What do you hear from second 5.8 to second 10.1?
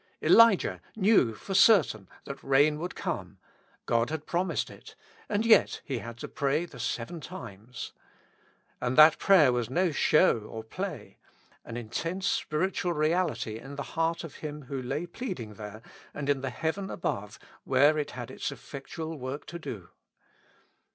he had to pray the seven times. And that prayer was no